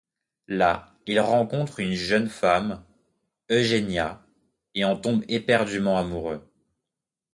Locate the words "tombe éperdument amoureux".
4.97-6.41